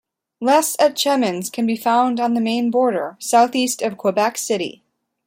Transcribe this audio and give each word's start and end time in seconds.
Les 0.41 0.75
Etchemins 0.79 1.51
can 1.51 1.67
be 1.67 1.75
found 1.75 2.19
on 2.19 2.33
the 2.33 2.41
Maine 2.41 2.71
border, 2.71 3.17
southeast 3.19 3.83
of 3.83 3.97
Quebec 3.99 4.35
City. 4.35 4.81